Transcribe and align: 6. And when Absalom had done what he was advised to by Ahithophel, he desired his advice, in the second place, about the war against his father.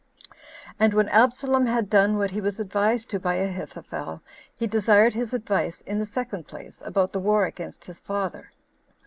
6. 0.29 0.35
And 0.79 0.93
when 0.95 1.09
Absalom 1.09 1.67
had 1.67 1.87
done 1.87 2.17
what 2.17 2.31
he 2.31 2.41
was 2.41 2.59
advised 2.59 3.11
to 3.11 3.19
by 3.19 3.35
Ahithophel, 3.35 4.19
he 4.55 4.65
desired 4.65 5.13
his 5.13 5.31
advice, 5.31 5.81
in 5.81 5.99
the 5.99 6.07
second 6.07 6.47
place, 6.47 6.81
about 6.83 7.11
the 7.13 7.19
war 7.19 7.45
against 7.45 7.85
his 7.85 7.99
father. 7.99 8.51